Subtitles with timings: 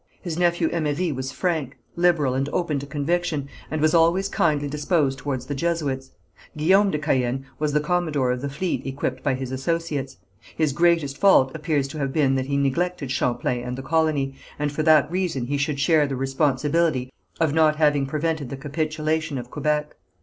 [0.19, 5.19] His nephew Emery was frank, liberal and open to conviction, and was always kindly disposed
[5.19, 6.09] towards the Jesuits.
[6.57, 10.17] Guillaume de Caën was the commodore of the fleet equipped by his associates.
[10.57, 14.71] His greatest fault appears to have been that he neglected Champlain and the colony, and
[14.71, 19.51] for that reason he should share the responsibility of not having prevented the capitulation of
[19.51, 19.95] Quebec.